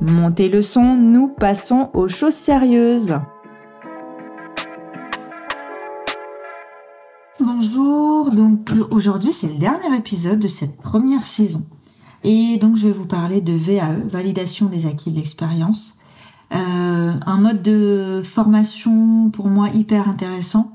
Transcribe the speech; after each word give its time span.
Montez 0.00 0.50
le 0.50 0.60
son, 0.60 0.94
nous 0.94 1.28
passons 1.28 1.90
aux 1.94 2.08
choses 2.08 2.34
sérieuses. 2.34 3.18
Bonjour, 7.40 8.30
donc 8.30 8.70
aujourd'hui 8.90 9.32
c'est 9.32 9.48
le 9.48 9.58
dernier 9.58 9.96
épisode 9.96 10.38
de 10.38 10.48
cette 10.48 10.76
première 10.76 11.24
saison. 11.24 11.64
Et 12.24 12.58
donc 12.58 12.76
je 12.76 12.88
vais 12.88 12.92
vous 12.92 13.06
parler 13.06 13.40
de 13.40 13.52
VAE, 13.52 14.06
validation 14.10 14.66
des 14.66 14.86
acquis 14.86 15.10
de 15.10 15.16
l'expérience. 15.16 15.96
Euh, 16.52 17.12
un 17.24 17.38
mode 17.38 17.62
de 17.62 18.20
formation 18.22 19.30
pour 19.30 19.48
moi 19.48 19.70
hyper 19.70 20.10
intéressant 20.10 20.72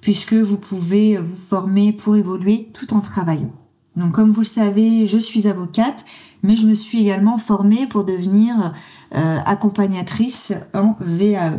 puisque 0.00 0.34
vous 0.34 0.56
pouvez 0.56 1.16
vous 1.16 1.36
former 1.36 1.92
pour 1.92 2.16
évoluer 2.16 2.70
tout 2.74 2.92
en 2.92 3.00
travaillant. 3.00 3.52
Donc 3.96 4.12
comme 4.12 4.32
vous 4.32 4.40
le 4.40 4.46
savez, 4.46 5.06
je 5.06 5.18
suis 5.18 5.46
avocate 5.46 6.04
mais 6.44 6.56
je 6.56 6.66
me 6.66 6.74
suis 6.74 7.00
également 7.00 7.38
formée 7.38 7.86
pour 7.86 8.04
devenir 8.04 8.74
euh, 9.14 9.38
accompagnatrice 9.46 10.52
en 10.74 10.94
VAE. 11.00 11.58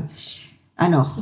Alors, 0.77 1.17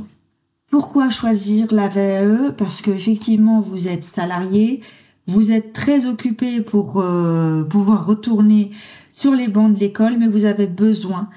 pourquoi 0.69 1.09
choisir 1.09 1.73
la 1.73 1.87
VAE 1.87 2.51
Parce 2.57 2.81
que 2.81 2.91
effectivement, 2.91 3.61
vous 3.61 3.87
êtes 3.87 4.03
salarié, 4.03 4.81
vous 5.27 5.53
êtes 5.53 5.71
très 5.71 6.05
occupé 6.05 6.59
pour 6.59 6.99
euh, 6.99 7.63
pouvoir 7.63 8.05
retourner 8.05 8.71
sur 9.09 9.33
les 9.33 9.47
bancs 9.47 9.73
de 9.73 9.79
l'école, 9.79 10.17
mais 10.19 10.27
vous 10.27 10.43
avez 10.43 10.67
besoin 10.67 11.29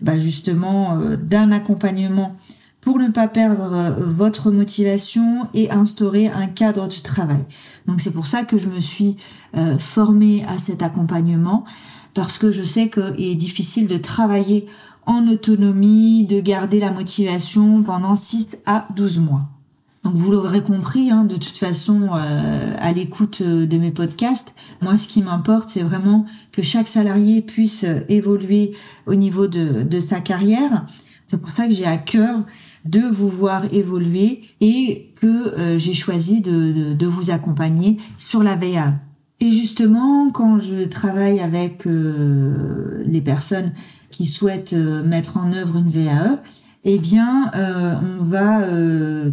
bah, 0.00 0.18
justement 0.18 0.98
euh, 0.98 1.16
d'un 1.16 1.50
accompagnement 1.50 2.36
pour 2.82 2.98
ne 2.98 3.08
pas 3.08 3.28
perdre 3.28 3.96
votre 4.00 4.50
motivation 4.50 5.48
et 5.54 5.70
instaurer 5.70 6.26
un 6.26 6.48
cadre 6.48 6.88
de 6.88 7.02
travail. 7.02 7.44
Donc 7.86 8.00
c'est 8.00 8.12
pour 8.12 8.26
ça 8.26 8.42
que 8.42 8.58
je 8.58 8.68
me 8.68 8.80
suis 8.80 9.16
euh, 9.56 9.78
formée 9.78 10.44
à 10.48 10.58
cet 10.58 10.82
accompagnement 10.82 11.64
parce 12.12 12.38
que 12.38 12.50
je 12.50 12.62
sais 12.62 12.90
qu'il 12.90 13.24
est 13.24 13.36
difficile 13.36 13.86
de 13.86 13.96
travailler 13.96 14.66
en 15.06 15.26
autonomie, 15.28 16.26
de 16.26 16.40
garder 16.40 16.80
la 16.80 16.90
motivation 16.90 17.82
pendant 17.82 18.16
6 18.16 18.58
à 18.66 18.86
12 18.96 19.20
mois. 19.20 19.48
Donc 20.02 20.14
vous 20.14 20.32
l'aurez 20.32 20.62
compris, 20.62 21.12
hein, 21.12 21.24
de 21.24 21.36
toute 21.36 21.56
façon, 21.56 22.08
euh, 22.12 22.76
à 22.80 22.92
l'écoute 22.92 23.40
euh, 23.42 23.66
de 23.66 23.78
mes 23.78 23.92
podcasts, 23.92 24.56
moi 24.80 24.96
ce 24.96 25.06
qui 25.06 25.22
m'importe, 25.22 25.70
c'est 25.70 25.84
vraiment 25.84 26.26
que 26.50 26.62
chaque 26.62 26.88
salarié 26.88 27.42
puisse 27.42 27.86
évoluer 28.08 28.72
au 29.06 29.14
niveau 29.14 29.46
de, 29.46 29.84
de 29.84 30.00
sa 30.00 30.20
carrière. 30.20 30.84
C'est 31.24 31.40
pour 31.40 31.52
ça 31.52 31.68
que 31.68 31.72
j'ai 31.72 31.86
à 31.86 31.98
cœur 31.98 32.40
de 32.84 33.00
vous 33.00 33.28
voir 33.28 33.72
évoluer 33.72 34.42
et 34.60 35.12
que 35.16 35.26
euh, 35.26 35.78
j'ai 35.78 35.94
choisi 35.94 36.40
de, 36.40 36.94
de, 36.94 37.06
vous 37.06 37.30
accompagner 37.30 37.98
sur 38.18 38.42
la 38.42 38.56
VA. 38.56 38.94
Et 39.40 39.50
justement, 39.50 40.30
quand 40.30 40.60
je 40.60 40.84
travaille 40.88 41.40
avec 41.40 41.86
euh, 41.86 43.02
les 43.06 43.20
personnes 43.20 43.72
qui 44.10 44.26
souhaitent 44.26 44.72
euh, 44.72 45.04
mettre 45.04 45.36
en 45.36 45.52
œuvre 45.52 45.78
une 45.78 45.90
VAE, 45.90 46.40
eh 46.84 46.98
bien, 46.98 47.52
on 47.54 48.24
va 48.24 48.66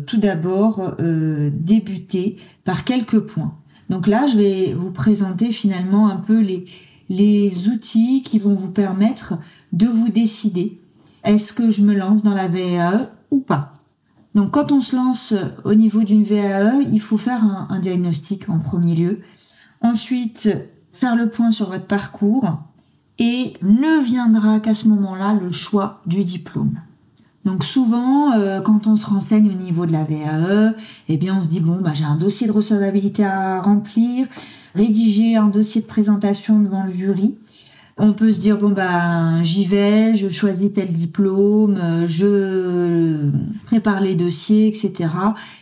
tout 0.06 0.20
d'abord 0.20 0.96
débuter 1.00 2.38
par 2.64 2.84
quelques 2.84 3.22
points. 3.22 3.56
Donc 3.90 4.06
là, 4.06 4.28
je 4.28 4.38
vais 4.38 4.76
vous 4.76 4.92
présenter 4.92 5.52
finalement 5.52 6.10
un 6.10 6.18
peu 6.18 6.42
les, 6.42 6.66
les 7.10 7.70
outils 7.70 8.22
qui 8.22 8.38
vont 8.38 8.54
vous 8.54 8.70
permettre 8.70 9.34
de 9.74 9.88
vous 9.88 10.10
décider. 10.10 10.80
Est-ce 11.24 11.52
que 11.52 11.72
je 11.72 11.82
me 11.82 11.96
lance 11.96 12.22
dans 12.22 12.36
la 12.36 12.48
VAE 12.48 13.10
ou 13.32 13.40
pas. 13.40 13.74
Donc 14.36 14.52
quand 14.52 14.72
on 14.72 14.82
se 14.82 14.96
lance 14.96 15.34
au 15.64 15.74
niveau 15.74 16.04
d'une 16.04 16.24
VAE, 16.24 16.82
il 16.92 17.02
faut 17.02 17.18
faire 17.18 17.44
un, 17.44 17.80
diagnostic 17.80 18.50
en 18.50 18.60
premier 18.60 18.96
lieu. 18.96 19.20
Ensuite, 19.82 20.50
faire 20.94 21.16
le 21.16 21.30
point 21.30 21.52
sur 21.52 21.70
votre 21.70 21.86
parcours 21.86 22.60
et 23.18 23.54
ne 23.62 24.04
viendra 24.04 24.60
qu'à 24.60 24.74
ce 24.74 24.88
moment-là 24.88 25.34
le 25.34 25.52
choix 25.52 26.02
du 26.06 26.24
diplôme. 26.24 26.80
Donc 27.46 27.64
souvent, 27.64 28.34
euh, 28.34 28.62
quand 28.62 28.86
on 28.86 28.96
se 28.96 29.08
renseigne 29.08 29.50
au 29.50 29.54
niveau 29.54 29.86
de 29.86 29.92
la 29.92 30.04
VAE, 30.04 30.76
eh 31.08 31.18
bien 31.18 31.38
on 31.40 31.44
se 31.44 31.48
dit 31.48 31.62
bon 31.62 31.80
bah 31.82 31.94
j'ai 31.94 32.04
un 32.04 32.18
dossier 32.18 32.48
de 32.48 32.52
recevabilité 32.52 33.26
à 33.26 33.62
remplir, 33.62 34.28
rédiger 34.76 35.36
un 35.38 35.48
dossier 35.48 35.82
de 35.82 35.88
présentation 35.88 36.60
devant 36.60 36.84
le 36.84 36.92
jury. 36.92 37.36
On 38.02 38.14
peut 38.14 38.32
se 38.32 38.40
dire 38.40 38.58
bon 38.58 38.70
ben 38.70 39.44
j'y 39.44 39.66
vais, 39.66 40.16
je 40.16 40.30
choisis 40.30 40.72
tel 40.74 40.88
diplôme, 40.88 41.78
je 42.08 43.30
prépare 43.66 44.00
les 44.00 44.16
dossiers, 44.16 44.68
etc. 44.68 45.10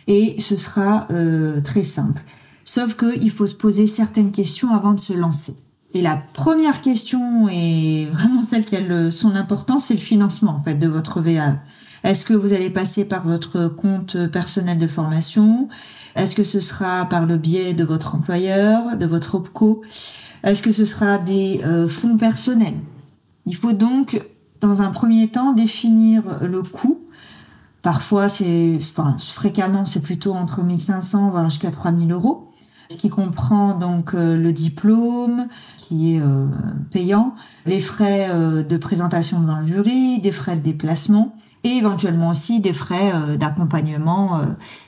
Et 0.06 0.36
ce 0.40 0.56
sera 0.56 1.08
euh, 1.10 1.60
très 1.60 1.82
simple. 1.82 2.22
Sauf 2.64 2.96
qu'il 2.96 3.30
faut 3.32 3.48
se 3.48 3.56
poser 3.56 3.88
certaines 3.88 4.30
questions 4.30 4.72
avant 4.72 4.92
de 4.92 5.00
se 5.00 5.14
lancer. 5.14 5.56
Et 5.94 6.00
la 6.00 6.22
première 6.32 6.80
question 6.80 7.48
et 7.48 8.06
vraiment 8.12 8.44
celle 8.44 8.64
qui 8.64 8.76
a 8.76 9.10
son 9.10 9.34
importance, 9.34 9.86
c'est 9.86 9.94
le 9.94 10.00
financement 10.00 10.52
en 10.52 10.62
fait 10.62 10.76
de 10.76 10.86
votre 10.86 11.20
VAE. 11.20 11.56
Est-ce 12.04 12.24
que 12.24 12.34
vous 12.34 12.52
allez 12.52 12.70
passer 12.70 13.08
par 13.08 13.26
votre 13.26 13.66
compte 13.66 14.28
personnel 14.28 14.78
de 14.78 14.86
formation? 14.86 15.68
Est-ce 16.14 16.36
que 16.36 16.44
ce 16.44 16.60
sera 16.60 17.06
par 17.06 17.26
le 17.26 17.36
biais 17.36 17.74
de 17.74 17.84
votre 17.84 18.14
employeur, 18.14 18.96
de 18.96 19.06
votre 19.06 19.34
OPCO? 19.34 19.82
Est-ce 20.44 20.62
que 20.62 20.72
ce 20.72 20.84
sera 20.84 21.18
des 21.18 21.60
euh, 21.64 21.88
fonds 21.88 22.16
personnels? 22.16 22.78
Il 23.46 23.56
faut 23.56 23.72
donc, 23.72 24.20
dans 24.60 24.82
un 24.82 24.90
premier 24.90 25.28
temps, 25.28 25.52
définir 25.52 26.22
le 26.42 26.62
coût. 26.62 27.00
Parfois, 27.82 28.28
c'est, 28.28 28.78
enfin, 28.80 29.16
fréquemment, 29.18 29.86
c'est 29.86 30.02
plutôt 30.02 30.34
entre 30.34 30.62
1500 30.62 31.30
voire 31.30 31.48
jusqu'à 31.48 31.70
3000 31.70 32.12
euros, 32.12 32.50
ce 32.90 32.96
qui 32.96 33.08
comprend 33.08 33.74
donc 33.74 34.14
euh, 34.14 34.36
le 34.36 34.52
diplôme 34.52 35.48
qui 35.78 36.14
est 36.14 36.20
euh, 36.20 36.48
payant, 36.90 37.34
les 37.64 37.80
frais 37.80 38.28
de 38.62 38.76
présentation 38.76 39.40
le 39.40 39.66
jury, 39.66 40.20
des 40.20 40.32
frais 40.32 40.56
de 40.56 40.60
déplacement 40.60 41.34
et 41.64 41.70
éventuellement 41.70 42.28
aussi 42.28 42.60
des 42.60 42.74
frais 42.74 43.10
d'accompagnement 43.38 44.38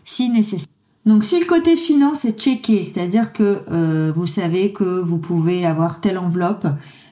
si 0.05 0.29
nécessaire. 0.29 0.67
Donc 1.11 1.25
si 1.25 1.41
le 1.41 1.47
côté 1.47 1.75
finance 1.75 2.25
est 2.25 2.39
checké, 2.39 2.85
c'est-à-dire 2.85 3.33
que 3.33 3.63
euh, 3.73 4.13
vous 4.15 4.29
savez 4.29 4.73
que 4.73 5.01
vous 5.01 5.19
pouvez 5.19 5.67
avoir 5.67 6.01
telle 6.01 6.17
enveloppe, 6.17 6.69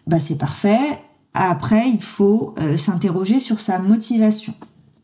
bah 0.07 0.21
c'est 0.21 0.39
parfait. 0.39 0.79
Après, 1.35 1.89
il 1.89 2.01
faut 2.01 2.55
euh, 2.61 2.77
s'interroger 2.77 3.41
sur 3.41 3.59
sa 3.59 3.81
motivation 3.81 4.55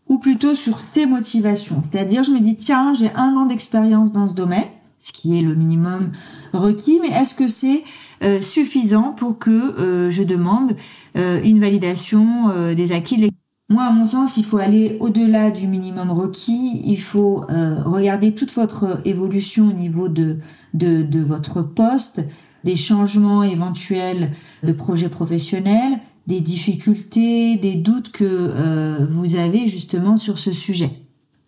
ou 0.06 0.18
plutôt 0.18 0.54
sur 0.54 0.78
ses 0.78 1.06
motivations. 1.06 1.82
C'est-à-dire, 1.82 2.22
je 2.22 2.30
me 2.30 2.38
dis 2.38 2.54
tiens, 2.54 2.94
j'ai 2.94 3.10
un 3.16 3.34
an 3.36 3.46
d'expérience 3.46 4.12
dans 4.12 4.28
ce 4.28 4.34
domaine, 4.34 4.62
ce 5.00 5.10
qui 5.10 5.36
est 5.36 5.42
le 5.42 5.56
minimum 5.56 6.12
requis, 6.52 7.00
mais 7.02 7.08
est-ce 7.20 7.34
que 7.34 7.48
c'est 7.48 7.82
euh, 8.22 8.40
suffisant 8.40 9.10
pour 9.10 9.40
que 9.40 10.08
je 10.08 10.22
demande 10.22 10.76
une 11.16 11.58
validation 11.58 12.74
des 12.74 12.92
acquis 12.92 13.28
moi, 13.74 13.86
à 13.86 13.90
mon 13.90 14.04
sens, 14.04 14.36
il 14.36 14.44
faut 14.44 14.58
aller 14.58 14.96
au-delà 15.00 15.50
du 15.50 15.66
minimum 15.66 16.12
requis. 16.12 16.80
Il 16.84 17.00
faut 17.00 17.44
euh, 17.50 17.82
regarder 17.84 18.32
toute 18.32 18.54
votre 18.54 19.00
évolution 19.04 19.68
au 19.68 19.72
niveau 19.72 20.08
de, 20.08 20.38
de, 20.74 21.02
de, 21.02 21.18
votre 21.18 21.60
poste, 21.62 22.22
des 22.62 22.76
changements 22.76 23.42
éventuels 23.42 24.30
de 24.62 24.72
projet 24.72 25.08
professionnel, 25.08 25.98
des 26.28 26.40
difficultés, 26.40 27.56
des 27.56 27.74
doutes 27.74 28.12
que 28.12 28.24
euh, 28.24 29.06
vous 29.10 29.34
avez 29.34 29.66
justement 29.66 30.16
sur 30.16 30.38
ce 30.38 30.52
sujet. 30.52 30.90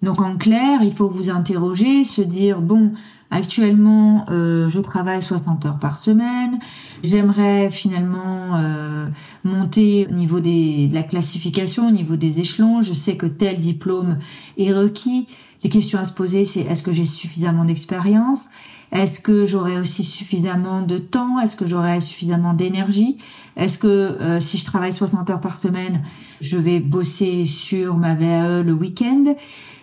Donc 0.03 0.21
en 0.21 0.37
clair, 0.37 0.81
il 0.83 0.93
faut 0.93 1.09
vous 1.09 1.31
interroger, 1.31 2.03
se 2.03 2.23
dire 2.23 2.61
bon, 2.61 2.91
Actuellement, 3.31 4.25
euh, 4.31 4.69
je 4.69 4.79
travaille 4.79 5.21
60 5.21 5.67
heures 5.67 5.79
par 5.79 5.99
semaine. 5.99 6.59
J'aimerais 7.03 7.71
finalement 7.71 8.57
euh, 8.57 9.09
monter 9.45 10.07
au 10.09 10.15
niveau 10.15 10.41
de 10.41 10.95
la 10.95 11.03
classification, 11.03 11.89
au 11.89 11.91
niveau 11.91 12.17
des 12.17 12.41
échelons. 12.41 12.83
Je 12.83 12.95
sais 12.95 13.17
que 13.17 13.27
tel 13.27 13.61
diplôme 13.61 14.19
est 14.59 14.73
requis. 14.73 15.27
Les 15.65 15.71
questions 15.71 15.99
à 15.99 16.05
se 16.05 16.13
poser, 16.13 16.45
c'est 16.45 16.61
est-ce 16.61 16.85
que 16.85 16.93
j'ai 16.93 17.07
suffisamment 17.07 17.65
d'expérience? 17.65 18.49
Est-ce 18.93 19.21
que 19.21 19.47
j'aurai 19.47 19.79
aussi 19.79 20.05
suffisamment 20.05 20.83
de 20.83 20.99
temps? 20.99 21.41
Est-ce 21.41 21.57
que 21.57 21.67
j'aurai 21.67 22.01
suffisamment 22.01 22.55
d'énergie? 22.55 23.19
Est-ce 23.57 23.79
que 23.79 23.89
euh, 23.89 24.39
si 24.39 24.59
je 24.59 24.65
travaille 24.65 24.93
60 24.93 25.29
heures 25.31 25.41
par 25.41 25.59
semaine, 25.59 26.03
je 26.41 26.57
vais 26.57 26.79
bosser 26.79 27.47
sur 27.47 27.97
ma 27.97 28.15
VAE 28.15 28.63
le 28.63 28.73
week-end? 28.73 29.35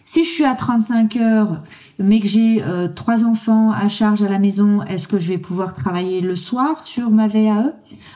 Si 0.06 0.26
je 0.26 0.30
suis 0.30 0.44
à 0.44 0.54
35 0.54 1.16
heures, 1.18 1.64
mais 1.98 2.20
que 2.20 2.28
j'ai 2.28 2.62
euh, 2.62 2.90
trois 2.90 3.24
enfants 3.24 3.72
à 3.72 3.88
charge 3.88 4.22
à 4.22 4.28
la 4.28 4.38
maison, 4.38 4.84
est-ce 4.84 5.08
que 5.08 5.18
je 5.18 5.30
vais 5.30 5.38
pouvoir 5.38 5.74
travailler 5.74 6.20
le 6.20 6.36
soir 6.36 6.86
sur 6.86 7.10
ma 7.10 7.30
VAE 7.30 7.74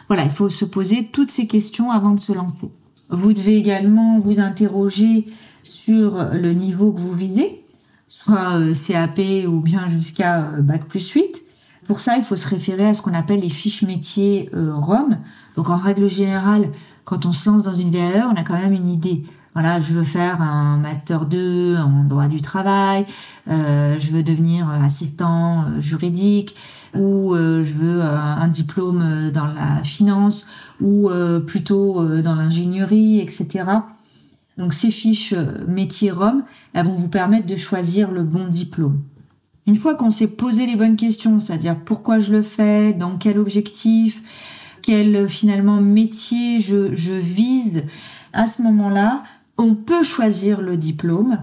Voilà, 0.09 0.25
il 0.25 0.31
faut 0.31 0.49
se 0.49 0.65
poser 0.65 1.05
toutes 1.05 1.31
ces 1.31 1.47
questions 1.47 1.91
avant 1.91 2.11
de 2.11 2.19
se 2.19 2.33
lancer. 2.33 2.71
Vous 3.09 3.31
devez 3.31 3.55
également 3.55 4.19
vous 4.19 4.41
interroger 4.41 5.27
sur 5.63 6.27
le 6.33 6.51
niveau 6.51 6.91
que 6.91 6.99
vous 6.99 7.13
visez, 7.13 7.63
soit 8.09 8.57
euh, 8.57 8.73
CAP 8.73 9.21
ou 9.47 9.61
bien 9.61 9.89
jusqu'à 9.89 10.39
euh, 10.41 10.61
Bac 10.61 10.85
plus 10.85 11.09
8. 11.09 11.43
Pour 11.87 12.01
ça, 12.01 12.17
il 12.17 12.25
faut 12.25 12.35
se 12.35 12.49
référer 12.49 12.85
à 12.85 12.93
ce 12.93 13.01
qu'on 13.01 13.13
appelle 13.13 13.39
les 13.39 13.49
fiches 13.49 13.83
métiers 13.83 14.49
ROM. 14.53 15.17
Donc 15.55 15.69
en 15.69 15.77
règle 15.77 16.09
générale, 16.09 16.69
quand 17.05 17.25
on 17.25 17.31
se 17.31 17.49
lance 17.49 17.63
dans 17.63 17.73
une 17.73 17.91
VAE, 17.91 18.27
on 18.29 18.35
a 18.35 18.43
quand 18.43 18.59
même 18.59 18.73
une 18.73 18.89
idée 18.89 19.23
voilà, 19.59 19.79
je 19.79 19.95
veux 19.95 20.03
faire 20.03 20.39
un 20.39 20.77
master 20.77 21.25
2 21.25 21.77
en 21.77 22.03
droit 22.03 22.27
du 22.27 22.43
travail, 22.43 23.07
euh, 23.49 23.97
je 23.97 24.11
veux 24.11 24.21
devenir 24.21 24.69
assistant 24.69 25.63
euh, 25.63 25.81
juridique 25.81 26.55
ou 26.93 27.33
euh, 27.33 27.65
je 27.65 27.73
veux 27.73 28.03
un 28.03 28.47
diplôme 28.49 29.31
dans 29.33 29.47
la 29.47 29.83
finance 29.83 30.45
ou 30.79 31.09
plutôt 31.47 32.07
dans 32.21 32.35
l'ingénierie, 32.35 33.19
etc. 33.19 33.65
Donc 34.59 34.75
ces 34.75 34.91
fiches 34.91 35.33
métiers 35.67 36.11
ROM, 36.11 36.43
elles 36.73 36.85
vont 36.85 36.93
vous 36.93 37.09
permettre 37.09 37.47
de 37.47 37.55
choisir 37.55 38.11
le 38.11 38.21
bon 38.21 38.47
diplôme. 38.47 39.01
Une 39.65 39.75
fois 39.75 39.95
qu'on 39.95 40.11
s'est 40.11 40.35
posé 40.35 40.67
les 40.67 40.75
bonnes 40.75 40.97
questions, 40.97 41.39
c'est-à-dire 41.39 41.77
pourquoi 41.83 42.19
je 42.19 42.31
le 42.31 42.43
fais, 42.43 42.93
dans 42.93 43.17
quel 43.17 43.39
objectif, 43.39 44.21
quel 44.83 45.27
finalement 45.27 45.81
métier 45.81 46.61
je, 46.61 46.95
je 46.95 47.13
vise, 47.13 47.85
à 48.33 48.45
ce 48.45 48.61
moment-là, 48.61 49.23
on 49.57 49.75
peut 49.75 50.03
choisir 50.03 50.61
le 50.61 50.77
diplôme, 50.77 51.39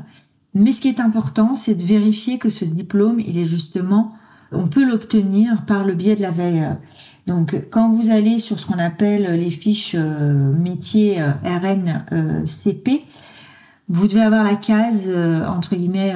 mais 0.55 0.73
ce 0.73 0.81
qui 0.81 0.89
est 0.89 1.01
important, 1.01 1.55
c'est 1.55 1.75
de 1.75 1.83
vérifier 1.83 2.39
que 2.39 2.49
ce 2.49 2.65
diplôme, 2.65 3.21
il 3.21 3.39
est 3.39 3.47
justement, 3.47 4.13
on 4.53 4.69
peut 4.69 4.87
l'obtenir 4.89 5.65
par 5.67 5.85
le 5.85 5.95
biais 5.95 6.17
de 6.17 6.23
la 6.23 6.31
VAE. 6.31 6.79
Donc, 7.27 7.57
quand 7.71 7.91
vous 7.91 8.11
allez 8.11 8.39
sur 8.39 8.61
ce 8.61 8.67
qu'on 8.67 8.79
appelle 8.79 9.41
les 9.41 9.51
fiches 9.51 9.97
euh, 9.99 10.53
métiers 10.53 11.23
euh, 11.23 11.31
RNCP, 11.43 13.03
vous 13.89 14.07
devez 14.07 14.21
avoir 14.21 14.45
la 14.45 14.57
case 14.57 15.05
euh, 15.09 15.47
entre 15.47 15.75
guillemets 15.77 16.15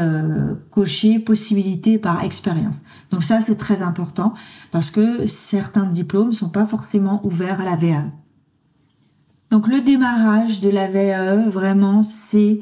cochée 0.71 1.19
possibilité 1.19 1.99
par 1.99 2.25
expérience. 2.25 2.77
Donc 3.11 3.23
ça 3.23 3.41
c'est 3.41 3.56
très 3.56 3.83
important 3.83 4.33
parce 4.71 4.91
que 4.91 5.27
certains 5.27 5.87
diplômes 5.87 6.33
sont 6.33 6.49
pas 6.49 6.67
forcément 6.67 7.21
ouverts 7.25 7.61
à 7.61 7.65
la 7.65 7.77
VAE. 7.77 8.05
Donc 9.50 9.67
le 9.67 9.81
démarrage 9.81 10.61
de 10.61 10.69
la 10.69 10.89
VAE, 10.89 11.49
vraiment, 11.49 12.03
c'est 12.03 12.61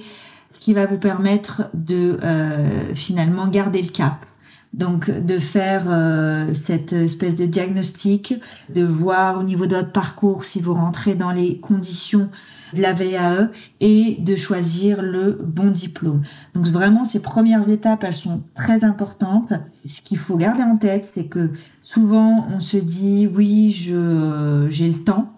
ce 0.49 0.61
qui 0.61 0.73
va 0.73 0.87
vous 0.87 0.99
permettre 0.99 1.65
de 1.75 2.19
euh, 2.23 2.94
finalement 2.94 3.49
garder 3.49 3.83
le 3.83 3.88
cap. 3.88 4.25
Donc 4.73 5.11
de 5.11 5.38
faire 5.38 5.87
euh, 5.88 6.53
cette 6.55 6.93
espèce 6.93 7.35
de 7.35 7.47
diagnostic, 7.47 8.35
de 8.73 8.85
voir 8.85 9.38
au 9.38 9.43
niveau 9.43 9.67
de 9.67 9.75
votre 9.75 9.91
parcours 9.91 10.44
si 10.44 10.61
vous 10.61 10.75
rentrez 10.75 11.15
dans 11.15 11.33
les 11.33 11.59
conditions 11.59 12.29
de 12.75 12.83
la 12.83 12.93
VAE 12.93 13.50
et 13.81 14.17
de 14.21 14.37
choisir 14.37 15.03
le 15.03 15.38
bon 15.44 15.71
diplôme. 15.71 16.23
Donc 16.55 16.67
vraiment 16.67 17.05
ces 17.05 17.23
premières 17.23 17.69
étapes, 17.71 18.05
elles 18.05 18.12
sont 18.12 18.43
très 18.55 18.85
importantes. 18.85 19.55
Ce 19.87 20.03
qu'il 20.03 20.19
faut 20.19 20.37
garder 20.37 20.62
en 20.62 20.77
tête, 20.77 21.06
c'est 21.06 21.29
que 21.29 21.50
souvent 21.81 22.47
on 22.50 22.61
se 22.61 22.77
dit 22.77 23.29
oui, 23.33 23.73
je 23.73 24.67
j'ai 24.69 24.88
le 24.88 25.05
temps 25.05 25.36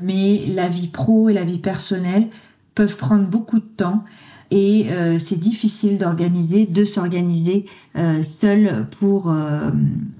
mais 0.00 0.44
la 0.54 0.68
vie 0.68 0.88
pro 0.88 1.28
et 1.28 1.32
la 1.32 1.44
vie 1.44 1.58
personnelle 1.58 2.28
peuvent 2.74 2.96
prendre 2.96 3.26
beaucoup 3.26 3.58
de 3.58 3.64
temps 3.64 4.04
et 4.50 4.86
euh, 4.90 5.18
c'est 5.18 5.38
difficile 5.38 5.98
d'organiser, 5.98 6.66
de 6.66 6.84
s'organiser 6.84 7.66
euh, 7.96 8.22
seul 8.22 8.86
pour 8.98 9.30
euh, 9.30 9.70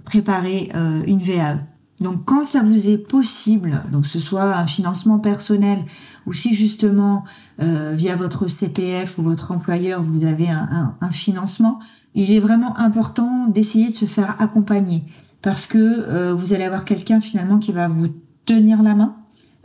préparer 0.05 0.71
euh, 0.75 1.03
une 1.07 1.21
VAE. 1.21 1.59
Donc 2.01 2.25
quand 2.27 2.45
ça 2.45 2.63
vous 2.63 2.91
est 2.91 2.99
possible, 2.99 3.83
donc 3.91 4.07
ce 4.07 4.21
soit 4.21 4.57
un 4.57 4.67
financement 4.67 5.19
personnel 5.19 5.79
ou 6.27 6.33
si 6.33 6.55
justement 6.55 7.25
via 7.59 8.15
votre 8.15 8.47
CPF 8.47 9.19
ou 9.19 9.23
votre 9.23 9.51
employeur 9.51 10.01
vous 10.01 10.25
avez 10.25 10.49
un, 10.49 10.69
un, 10.71 10.95
un 11.01 11.11
financement, 11.11 11.81
il 12.15 12.31
est 12.31 12.39
vraiment 12.39 12.79
important 12.79 13.49
d'essayer 13.49 13.89
de 13.89 13.95
se 13.95 14.05
faire 14.05 14.37
accompagner 14.39 15.03
parce 15.43 15.67
que 15.67 16.31
vous 16.35 16.53
allez 16.53 16.63
avoir 16.63 16.85
quelqu'un 16.85 17.21
finalement 17.21 17.59
qui 17.59 17.73
va 17.73 17.89
vous 17.89 18.07
tenir 18.45 18.81
la 18.81 18.95
main, 18.95 19.17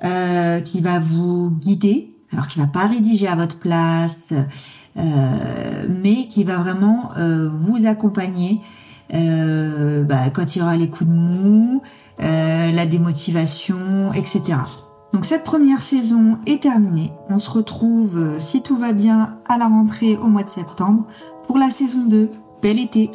euh, 0.03 0.59
qui 0.59 0.81
va 0.81 0.99
vous 0.99 1.49
guider, 1.49 2.13
alors 2.31 2.47
qui 2.47 2.59
va 2.59 2.67
pas 2.67 2.87
rédiger 2.87 3.27
à 3.27 3.35
votre 3.35 3.57
place, 3.57 4.33
euh, 4.97 5.85
mais 6.01 6.27
qui 6.27 6.43
va 6.43 6.57
vraiment 6.57 7.11
euh, 7.17 7.49
vous 7.51 7.85
accompagner 7.85 8.59
bah, 9.11 10.29
quand 10.33 10.55
il 10.55 10.59
y 10.59 10.61
aura 10.61 10.75
les 10.75 10.89
coups 10.89 11.07
de 11.09 11.15
mou, 11.15 11.83
la 12.19 12.85
démotivation, 12.87 14.11
etc. 14.13 14.41
Donc 15.13 15.25
cette 15.25 15.43
première 15.43 15.83
saison 15.83 16.39
est 16.47 16.63
terminée. 16.63 17.11
On 17.29 17.37
se 17.37 17.51
retrouve, 17.51 18.39
si 18.39 18.63
tout 18.63 18.75
va 18.75 18.91
bien, 18.91 19.37
à 19.47 19.59
la 19.59 19.67
rentrée 19.67 20.17
au 20.17 20.27
mois 20.27 20.41
de 20.41 20.49
septembre 20.49 21.05
pour 21.45 21.59
la 21.59 21.69
saison 21.69 22.05
2. 22.07 22.31
Bel 22.63 22.79
été 22.79 23.11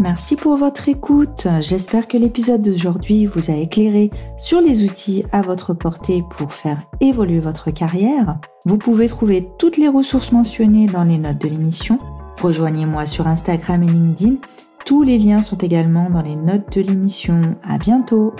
Merci 0.00 0.36
pour 0.36 0.54
votre 0.54 0.88
écoute. 0.88 1.48
J'espère 1.60 2.06
que 2.06 2.16
l'épisode 2.16 2.62
d'aujourd'hui 2.62 3.26
vous 3.26 3.50
a 3.50 3.54
éclairé 3.54 4.10
sur 4.36 4.60
les 4.60 4.84
outils 4.84 5.24
à 5.32 5.42
votre 5.42 5.74
portée 5.74 6.22
pour 6.30 6.52
faire 6.52 6.82
évoluer 7.00 7.40
votre 7.40 7.72
carrière. 7.72 8.38
Vous 8.64 8.78
pouvez 8.78 9.08
trouver 9.08 9.48
toutes 9.58 9.76
les 9.76 9.88
ressources 9.88 10.30
mentionnées 10.30 10.86
dans 10.86 11.02
les 11.02 11.18
notes 11.18 11.40
de 11.40 11.48
l'émission. 11.48 11.98
Rejoignez-moi 12.40 13.06
sur 13.06 13.26
Instagram 13.26 13.82
et 13.82 13.86
LinkedIn. 13.86 14.36
Tous 14.84 15.02
les 15.02 15.18
liens 15.18 15.42
sont 15.42 15.58
également 15.58 16.10
dans 16.10 16.22
les 16.22 16.36
notes 16.36 16.76
de 16.76 16.82
l'émission. 16.82 17.56
À 17.64 17.78
bientôt! 17.78 18.34